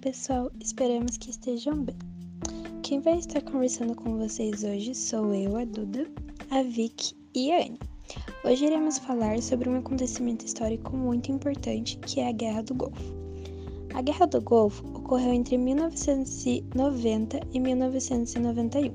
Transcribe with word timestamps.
pessoal, 0.00 0.50
esperamos 0.60 1.16
que 1.16 1.30
estejam 1.30 1.82
bem. 1.82 1.96
Quem 2.82 3.00
vai 3.00 3.18
estar 3.18 3.42
conversando 3.42 3.96
com 3.96 4.16
vocês 4.16 4.62
hoje 4.62 4.94
sou 4.94 5.34
eu, 5.34 5.56
a 5.56 5.64
Duda, 5.64 6.08
a 6.50 6.62
Vicky 6.62 7.16
e 7.34 7.50
a 7.52 7.56
Anne. 7.56 7.80
Hoje 8.44 8.66
iremos 8.66 8.98
falar 8.98 9.42
sobre 9.42 9.68
um 9.68 9.76
acontecimento 9.76 10.46
histórico 10.46 10.96
muito 10.96 11.32
importante 11.32 11.98
que 11.98 12.20
é 12.20 12.28
a 12.28 12.32
Guerra 12.32 12.62
do 12.62 12.74
Golfo. 12.74 13.14
A 13.92 14.00
Guerra 14.00 14.26
do 14.26 14.40
Golfo 14.40 14.86
ocorreu 14.86 15.32
entre 15.32 15.58
1990 15.58 17.40
e 17.52 17.58
1991 17.58 18.94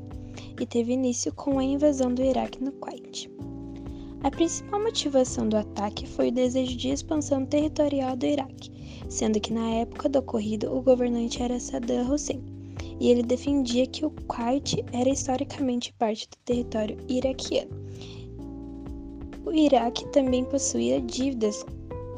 e 0.60 0.66
teve 0.66 0.94
início 0.94 1.34
com 1.34 1.60
a 1.60 1.64
invasão 1.64 2.14
do 2.14 2.24
Iraque 2.24 2.64
no 2.64 2.72
Kuwait. 2.72 3.30
A 4.24 4.32
principal 4.32 4.82
motivação 4.82 5.50
do 5.50 5.58
ataque 5.58 6.08
foi 6.08 6.30
o 6.30 6.32
desejo 6.32 6.78
de 6.78 6.90
expansão 6.90 7.46
territorial 7.46 8.16
do 8.16 8.26
Iraque, 8.26 8.73
sendo 9.14 9.40
que 9.40 9.54
na 9.54 9.70
época 9.76 10.10
do 10.10 10.18
ocorrido 10.18 10.76
o 10.76 10.82
governante 10.82 11.44
era 11.44 11.60
Saddam 11.60 12.12
Hussein, 12.12 12.42
e 13.00 13.12
ele 13.12 13.22
defendia 13.22 13.86
que 13.86 14.04
o 14.04 14.10
Kuwait 14.28 14.84
era 14.92 15.08
historicamente 15.08 15.94
parte 15.94 16.28
do 16.28 16.38
território 16.44 16.98
iraquiano. 17.08 17.70
O 19.46 19.52
Iraque 19.52 20.08
também 20.08 20.44
possuía 20.46 21.00
dívidas 21.00 21.64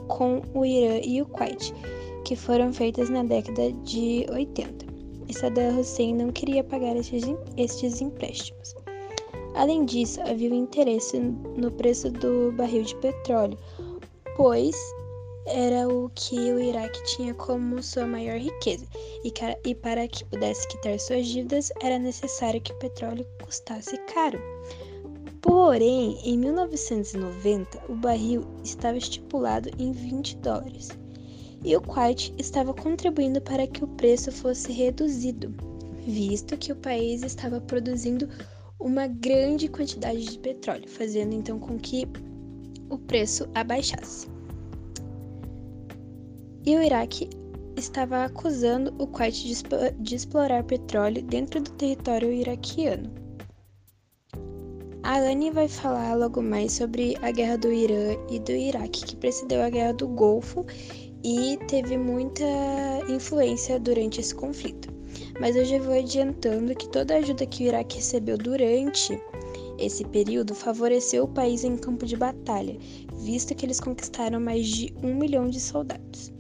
com 0.08 0.42
o 0.54 0.64
Irã 0.64 1.02
e 1.04 1.22
o 1.22 1.26
Kuwait, 1.26 1.74
que 2.24 2.34
foram 2.34 2.72
feitas 2.72 3.10
na 3.10 3.24
década 3.24 3.74
de 3.84 4.26
80, 4.32 4.86
e 5.28 5.34
Saddam 5.34 5.78
Hussein 5.78 6.16
não 6.16 6.32
queria 6.32 6.64
pagar 6.64 6.96
estes, 6.96 8.02
empréstimos. 8.02 8.74
Além 9.54 9.84
disso, 9.84 10.22
havia 10.22 10.50
um 10.50 10.64
interesse 10.64 11.20
no 11.20 11.70
preço 11.72 12.10
do 12.10 12.54
barril 12.54 12.84
de 12.84 12.96
petróleo, 12.96 13.58
pois 14.38 14.78
era 15.46 15.88
o 15.88 16.10
que 16.16 16.36
o 16.36 16.60
Iraque 16.60 17.04
tinha 17.06 17.34
como 17.34 17.82
sua 17.82 18.06
maior 18.06 18.38
riqueza, 18.38 18.86
e, 19.24 19.76
para 19.76 20.08
que 20.08 20.26
pudesse 20.26 20.68
quitar 20.68 21.00
suas 21.00 21.28
dívidas 21.28 21.72
era 21.82 22.00
necessário 22.00 22.62
que 22.62 22.72
o 22.72 22.80
petróleo 22.80 23.26
custasse 23.44 23.98
caro. 24.14 24.40
Porém, 25.42 26.18
em 26.24 26.38
1990, 26.38 27.84
o 27.88 27.96
barril 27.96 28.44
estava 28.64 28.98
estipulado 28.98 29.70
em 29.78 29.92
20 29.92 30.38
dólares 30.38 30.90
e 31.64 31.76
o 31.76 31.82
Kuwait 31.82 32.34
estava 32.38 32.74
contribuindo 32.74 33.42
para 33.42 33.68
que 33.68 33.84
o 33.84 33.88
preço 33.88 34.32
fosse 34.32 34.72
reduzido, 34.72 35.54
visto 36.06 36.58
que 36.58 36.72
o 36.72 36.76
país 36.76 37.24
estava 37.24 37.62
produzindo 37.62 38.28
uma 38.80 39.08
grande 39.08 39.68
quantidade 39.68 40.26
de 40.26 40.40
petróleo, 40.40 40.88
fazendo 40.88 41.34
então 41.34 41.60
com 41.60 41.78
que 41.78 42.08
o 42.90 42.98
preço 42.98 43.48
abaixasse. 43.56 44.35
E 46.66 46.76
o 46.76 46.82
Iraque 46.82 47.30
estava 47.78 48.26
acusando 48.26 48.94
o 48.98 49.06
Kuwait 49.08 49.48
de, 49.48 49.64
de 50.00 50.16
explorar 50.16 50.64
petróleo 50.64 51.22
dentro 51.22 51.62
do 51.62 51.70
território 51.72 52.32
iraquiano. 52.32 53.14
A 55.04 55.20
Anne 55.20 55.52
vai 55.52 55.68
falar 55.68 56.16
logo 56.16 56.42
mais 56.42 56.74
sobre 56.74 57.16
a 57.22 57.30
guerra 57.32 57.58
do 57.58 57.72
Irã 57.72 58.18
e 58.30 58.40
do 58.40 58.52
Iraque, 58.52 59.06
que 59.06 59.16
precedeu 59.16 59.62
a 59.62 59.70
guerra 59.70 59.94
do 59.94 60.08
Golfo 60.08 60.66
e 61.24 61.58
teve 61.68 61.98
muita 61.98 62.44
influência 63.08 63.80
durante 63.80 64.20
esse 64.20 64.34
conflito 64.34 64.96
mas 65.40 65.56
eu 65.56 65.66
já 65.66 65.80
vou 65.80 65.94
adiantando 65.94 66.76
que 66.76 66.88
toda 66.90 67.16
a 67.16 67.18
ajuda 67.18 67.46
que 67.46 67.64
o 67.64 67.68
Iraque 67.68 67.98
recebeu 67.98 68.38
durante 68.38 69.20
esse 69.78 70.06
período 70.06 70.56
favoreceu 70.56 71.26
o 71.26 71.28
país 71.28 71.64
em 71.64 71.76
campo 71.76 72.06
de 72.06 72.16
batalha, 72.16 72.78
visto 73.18 73.54
que 73.54 73.66
eles 73.66 73.80
conquistaram 73.80 74.40
mais 74.40 74.68
de 74.68 74.94
um 75.04 75.14
milhão 75.16 75.50
de 75.50 75.60
soldados. 75.60 76.32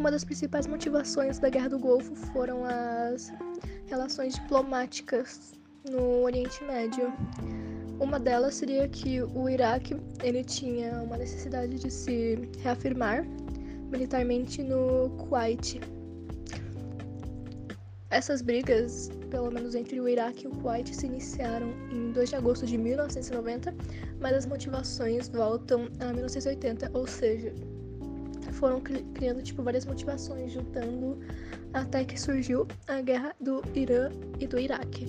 Uma 0.00 0.10
das 0.10 0.24
principais 0.24 0.66
motivações 0.66 1.38
da 1.38 1.50
Guerra 1.50 1.68
do 1.68 1.78
Golfo 1.78 2.16
foram 2.32 2.64
as 2.64 3.32
relações 3.86 4.34
diplomáticas 4.34 5.52
no 5.88 6.22
Oriente 6.22 6.64
Médio. 6.64 7.12
Uma 8.00 8.18
delas 8.18 8.54
seria 8.54 8.88
que 8.88 9.20
o 9.22 9.48
Iraque 9.48 9.94
ele 10.22 10.42
tinha 10.42 11.02
uma 11.02 11.18
necessidade 11.18 11.78
de 11.78 11.90
se 11.90 12.48
reafirmar 12.62 13.26
militarmente 13.90 14.62
no 14.62 15.10
Kuwait. 15.18 15.80
Essas 18.10 18.42
brigas, 18.42 19.08
pelo 19.30 19.52
menos 19.52 19.76
entre 19.76 20.00
o 20.00 20.08
Iraque 20.08 20.44
e 20.44 20.48
o 20.48 20.50
Kuwait, 20.50 20.94
se 20.94 21.06
iniciaram 21.06 21.72
em 21.92 22.10
2 22.10 22.30
de 22.30 22.36
agosto 22.36 22.66
de 22.66 22.76
1990, 22.76 23.72
mas 24.20 24.34
as 24.34 24.46
motivações 24.46 25.28
voltam 25.28 25.88
a 26.00 26.12
1980, 26.12 26.90
ou 26.92 27.06
seja, 27.06 27.54
foram 28.52 28.80
criando 28.80 29.42
tipo 29.42 29.62
várias 29.62 29.86
motivações, 29.86 30.52
juntando 30.52 31.20
até 31.72 32.04
que 32.04 32.20
surgiu 32.20 32.66
a 32.88 33.00
guerra 33.00 33.34
do 33.40 33.62
Irã 33.74 34.10
e 34.40 34.46
do 34.46 34.58
Iraque. 34.58 35.06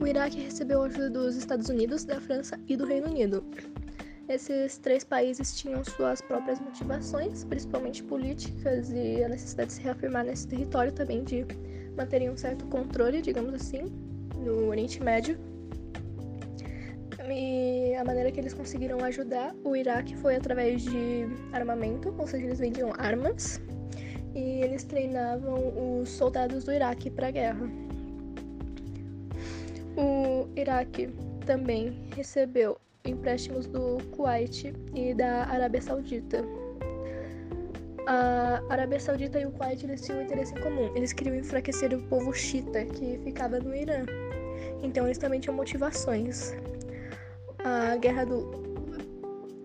O 0.00 0.06
Iraque 0.06 0.40
recebeu 0.40 0.82
ajuda 0.82 1.10
dos 1.10 1.36
Estados 1.36 1.68
Unidos, 1.68 2.04
da 2.04 2.18
França 2.18 2.58
e 2.66 2.74
do 2.74 2.86
Reino 2.86 3.08
Unido. 3.08 3.44
Esses 4.26 4.78
três 4.78 5.04
países 5.04 5.54
tinham 5.54 5.84
suas 5.84 6.22
próprias 6.22 6.58
motivações, 6.58 7.44
principalmente 7.44 8.02
políticas, 8.02 8.90
e 8.90 9.22
a 9.22 9.28
necessidade 9.28 9.68
de 9.68 9.74
se 9.74 9.82
reafirmar 9.82 10.24
nesse 10.24 10.48
território 10.48 10.90
também, 10.90 11.22
de 11.22 11.44
manterem 11.98 12.30
um 12.30 12.36
certo 12.36 12.64
controle, 12.66 13.20
digamos 13.20 13.52
assim, 13.52 13.92
no 14.36 14.68
Oriente 14.68 15.02
Médio. 15.02 15.38
E 17.28 17.94
a 17.94 18.02
maneira 18.02 18.32
que 18.32 18.40
eles 18.40 18.54
conseguiram 18.54 19.04
ajudar 19.04 19.54
o 19.62 19.76
Iraque 19.76 20.16
foi 20.16 20.34
através 20.34 20.82
de 20.82 21.26
armamento, 21.52 22.14
ou 22.16 22.26
seja, 22.26 22.46
eles 22.46 22.58
vendiam 22.58 22.90
armas 22.96 23.60
e 24.34 24.62
eles 24.62 24.82
treinavam 24.82 26.00
os 26.00 26.08
soldados 26.08 26.64
do 26.64 26.72
Iraque 26.72 27.10
para 27.10 27.28
a 27.28 27.30
guerra. 27.30 27.89
O 29.96 30.48
Iraque 30.56 31.08
também 31.46 32.08
recebeu 32.14 32.78
empréstimos 33.04 33.66
do 33.66 33.98
Kuwait 34.12 34.72
e 34.94 35.14
da 35.14 35.44
Arábia 35.46 35.80
Saudita. 35.80 36.44
A 38.06 38.62
Arábia 38.68 39.00
Saudita 39.00 39.38
e 39.38 39.46
o 39.46 39.50
Kuwait 39.52 39.84
eles 39.84 40.00
tinham 40.02 40.20
um 40.20 40.22
interesse 40.22 40.54
em 40.54 40.60
comum. 40.60 40.90
Eles 40.94 41.12
queriam 41.12 41.36
enfraquecer 41.36 41.92
o 41.94 42.02
povo 42.08 42.32
xiita 42.32 42.84
que 42.84 43.18
ficava 43.24 43.58
no 43.58 43.74
Irã. 43.74 44.04
Então 44.82 45.06
eles 45.06 45.18
também 45.18 45.40
tinham 45.40 45.54
motivações. 45.54 46.54
A 47.64 47.96
guerra 47.96 48.24
do 48.24 48.70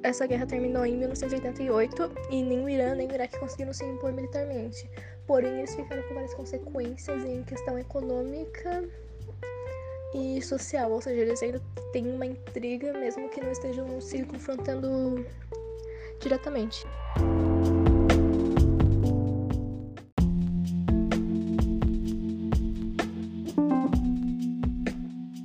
essa 0.03 0.28
guerra 0.28 0.46
terminou 0.46 0.86
em 0.86 0.97
1988 0.97 2.12
e 2.30 2.44
nem 2.44 2.63
o 2.63 2.69
Irã 2.69 2.94
nem 2.94 3.07
o 3.07 3.13
Iraque 3.13 3.40
conseguiram 3.40 3.74
se 3.74 3.84
impor 3.84 4.13
militarmente. 4.13 4.88
Porém, 5.25 5.57
eles 5.57 5.74
ficaram 5.74 6.03
com 6.03 6.13
várias 6.13 6.34
consequências 6.36 7.25
em 7.25 7.42
questão 7.42 7.80
econômica 7.80 8.84
e 10.16 10.42
social, 10.42 10.92
ou 10.92 11.02
seja, 11.02 11.22
eles 11.22 11.44
ainda 11.44 11.62
têm 11.92 12.08
uma 12.08 12.26
intriga 12.26 12.94
mesmo 12.94 13.28
que 13.30 13.42
não 13.42 13.52
estejam 13.52 14.00
se 14.00 14.24
confrontando 14.24 15.26
diretamente. 16.22 16.86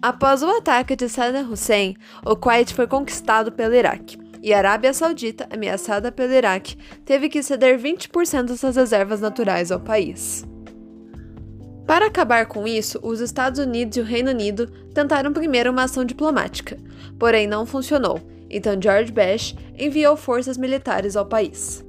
Após 0.00 0.43
o 0.43 0.49
ataque 0.49 0.97
de 0.97 1.09
Saddam 1.09 1.50
Hussein, 1.50 1.94
o 2.25 2.35
Kuwait 2.35 2.73
foi 2.73 2.87
conquistado 2.87 3.53
pelo 3.53 3.75
Iraque, 3.75 4.19
e 4.43 4.55
a 4.55 4.59
Arábia 4.59 4.94
Saudita, 4.94 5.47
ameaçada 5.53 6.11
pelo 6.11 6.33
Iraque, 6.33 6.77
teve 7.05 7.29
que 7.29 7.43
ceder 7.43 7.79
20% 7.79 8.44
das 8.44 8.61
suas 8.61 8.77
reservas 8.77 9.21
naturais 9.21 9.71
ao 9.71 9.79
país. 9.81 10.47
Para 11.91 12.07
acabar 12.07 12.47
com 12.47 12.69
isso, 12.69 13.01
os 13.03 13.19
Estados 13.19 13.59
Unidos 13.59 13.97
e 13.97 14.01
o 14.01 14.05
Reino 14.05 14.31
Unido 14.31 14.69
tentaram 14.95 15.33
primeiro 15.33 15.73
uma 15.73 15.83
ação 15.83 16.05
diplomática, 16.05 16.79
porém 17.19 17.49
não 17.49 17.67
funcionou, 17.67 18.21
então 18.49 18.81
George 18.81 19.11
Bush 19.11 19.57
enviou 19.77 20.17
forças 20.17 20.57
militares 20.57 21.17
ao 21.17 21.27
país. 21.27 21.85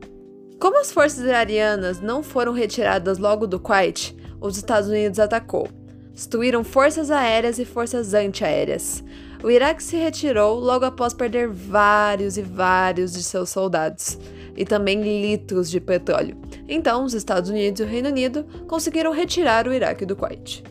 Como 0.60 0.82
as 0.82 0.92
forças 0.92 1.24
iranianas 1.24 2.02
não 2.02 2.24
foram 2.24 2.52
retiradas 2.52 3.20
logo 3.20 3.46
do 3.46 3.60
Kuwait, 3.60 4.18
os 4.42 4.58
Estados 4.58 4.90
Unidos 4.90 5.20
atacou. 5.20 5.68
Destruíram 6.12 6.64
forças 6.64 7.12
aéreas 7.12 7.60
e 7.60 7.64
forças 7.64 8.16
antiaéreas. 8.16 9.04
O 9.44 9.52
Iraque 9.52 9.84
se 9.84 9.98
retirou 9.98 10.60
logo 10.60 10.84
após 10.84 11.14
perder 11.14 11.48
vários 11.48 12.38
e 12.38 12.42
vários 12.42 13.14
de 13.14 13.22
seus 13.22 13.52
soldados 13.52 14.18
e 14.56 14.66
também 14.66 15.02
litros 15.02 15.70
de 15.70 15.80
petróleo. 15.80 16.38
Então, 16.68 17.04
os 17.04 17.14
Estados 17.14 17.50
Unidos 17.50 17.82
e 17.82 17.84
o 17.84 17.88
Reino 17.88 18.10
Unido 18.10 18.46
conseguiram 18.68 19.12
retirar 19.12 19.68
o 19.68 19.74
Iraque 19.74 20.06
do 20.06 20.16
Kuwait. 20.16 20.64